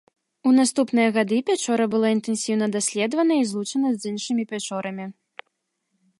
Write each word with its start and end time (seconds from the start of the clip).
У 0.51 0.51
наступныя 0.59 1.09
гады 1.17 1.37
пячора 1.49 1.85
была 1.97 2.07
інтэнсіўна 2.17 2.71
даследавана 2.77 3.33
і 3.43 3.47
злучана 3.51 3.89
з 3.93 4.01
іншымі 4.15 4.43
пячорамі. 4.55 5.05